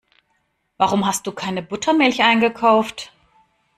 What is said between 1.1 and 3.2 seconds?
du keine Buttermilch eingekauft?